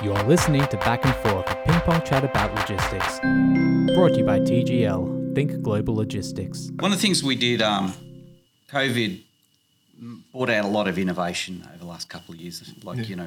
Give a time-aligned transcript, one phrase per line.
[0.00, 3.18] You are listening to Back and Forth, a ping pong chat about logistics.
[3.96, 6.70] Brought to you by TGL, Think Global Logistics.
[6.78, 7.92] One of the things we did, um,
[8.70, 9.20] COVID
[10.30, 12.72] brought out a lot of innovation over the last couple of years.
[12.84, 13.26] Like, you know,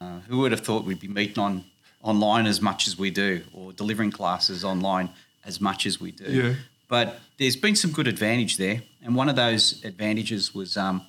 [0.00, 1.64] uh, who would have thought we'd be meeting on
[2.02, 5.08] online as much as we do or delivering classes online
[5.44, 6.24] as much as we do?
[6.24, 6.54] Yeah.
[6.88, 8.82] But there's been some good advantage there.
[9.04, 11.06] And one of those advantages was um,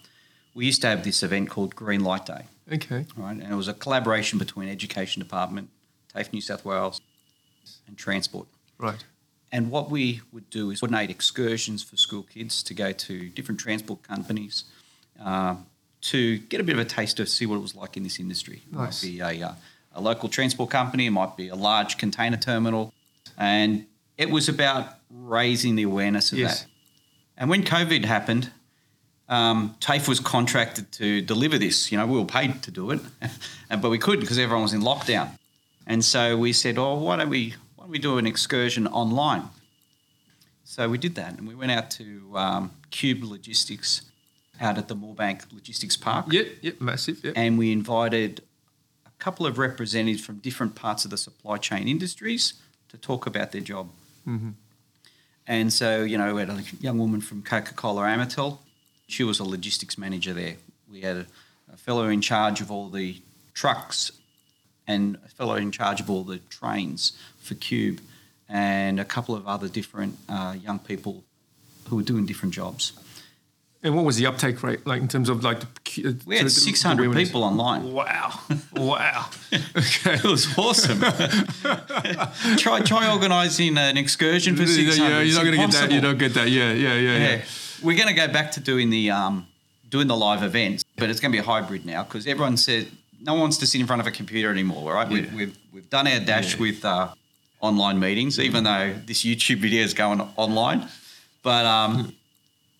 [0.53, 2.45] we used to have this event called Green Light Day.
[2.71, 3.05] Okay.
[3.17, 3.31] right?
[3.37, 5.69] And it was a collaboration between Education Department,
[6.13, 7.01] TAFE New South Wales,
[7.87, 8.47] and Transport.
[8.77, 9.03] Right.
[9.51, 13.59] And what we would do is coordinate excursions for school kids to go to different
[13.59, 14.63] transport companies
[15.23, 15.55] uh,
[16.01, 18.19] to get a bit of a taste of see what it was like in this
[18.19, 18.61] industry.
[18.65, 19.03] It Nice.
[19.03, 19.53] might be a, uh,
[19.93, 22.93] a local transport company, it might be a large container terminal,
[23.37, 23.85] and
[24.17, 26.61] it was about raising the awareness of Yes.
[26.63, 26.69] that.
[27.37, 28.51] And when COVID happened,
[29.33, 31.91] um, TAFE was contracted to deliver this.
[31.91, 32.99] You know, we were paid to do it,
[33.81, 35.27] but we couldn't because everyone was in lockdown.
[35.87, 39.43] And so we said, "Oh, why don't we why don't we do an excursion online?"
[40.63, 44.03] So we did that, and we went out to um, Qube Logistics
[44.61, 46.47] out at the Moorbank Logistics Park, Yep.
[46.61, 46.81] Yep.
[46.81, 47.23] Massive.
[47.23, 47.33] Yep.
[47.35, 48.41] and we invited
[49.05, 52.53] a couple of representatives from different parts of the supply chain industries
[52.89, 53.89] to talk about their job.
[55.45, 58.59] And so, you know, we had a young woman from Coca Cola Amatil.
[59.13, 60.55] She was a logistics manager there.
[60.91, 61.25] We had a,
[61.71, 63.21] a fellow in charge of all the
[63.53, 64.11] trucks
[64.87, 67.99] and a fellow in charge of all the trains for Qube
[68.49, 71.23] and a couple of other different uh, young people
[71.89, 72.93] who were doing different jobs.
[73.83, 76.07] And what was the uptake rate like in terms of like the?
[76.09, 77.93] uh, We had 600 people online.
[77.93, 78.39] Wow.
[78.75, 79.29] Wow.
[79.53, 80.15] okay.
[80.15, 80.99] It was awesome.
[82.57, 84.97] try try organising an excursion for 600.
[84.97, 85.91] Yeah, you're not going to get that.
[85.91, 86.49] You don't get that.
[86.49, 86.73] Yeah.
[86.73, 86.95] Yeah.
[86.95, 87.17] Yeah.
[87.17, 87.29] Yeah.
[87.35, 87.41] Yeah.
[87.83, 89.47] We're going to go back to doing the um,
[89.89, 92.87] doing the live events, but it's going to be a hybrid now because everyone said
[93.21, 95.07] no one wants to sit in front of a computer anymore, right?
[95.07, 96.61] We've, we've, we've done our dash Yeah.
[96.61, 97.13] with uh,
[97.61, 100.87] online meetings, even though this YouTube video is going online.
[101.41, 102.13] But um,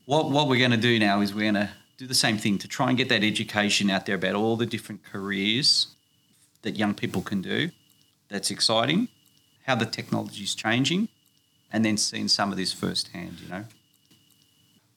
[0.06, 2.58] what, what we're going to do now is we're going to do the same thing
[2.58, 5.88] to try and get that education out there about all the different careers
[6.64, 7.70] that young people can do.
[8.30, 9.08] That's exciting,
[9.66, 11.08] how the technology is changing,
[11.72, 13.66] and then seeing some of this firsthand, you know.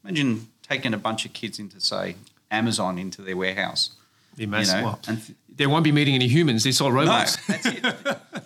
[0.08, 2.16] Imagine taking a bunch of kids into, say,
[2.50, 3.90] Amazon into their warehouse.
[4.36, 6.66] The mass, know, and th- they won't be meeting any humans.
[6.66, 7.36] It's all No, robots.
[7.46, 7.82] that's it.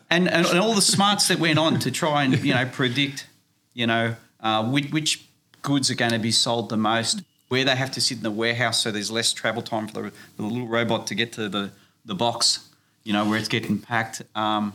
[0.08, 3.26] and, and and all the smarts that went on to try and you know predict,
[3.74, 5.24] you know, uh, which, which
[5.62, 8.30] goods are going to be sold the most, where they have to sit in the
[8.30, 11.48] warehouse so there's less travel time for the, for the little robot to get to
[11.48, 11.72] the
[12.04, 12.68] the box,
[13.02, 14.22] you know, where it's getting packed.
[14.36, 14.74] Um,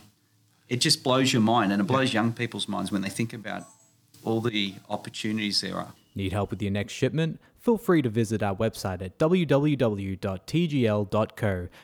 [0.67, 3.63] it just blows your mind, and it blows young people's minds when they think about
[4.25, 5.93] all the opportunities there are.
[6.15, 7.39] Need help with your next shipment?
[7.59, 10.17] Feel free to visit our website at www.tgl.co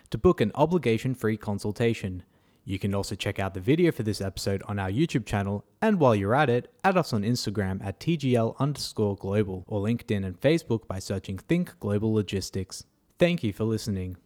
[0.10, 2.24] to book an obligation free consultation.
[2.64, 6.00] You can also check out the video for this episode on our YouTube channel, and
[6.00, 10.40] while you're at it, add us on Instagram at TGL underscore global or LinkedIn and
[10.40, 12.86] Facebook by searching Think Global Logistics.
[13.18, 14.18] Thank you for listening.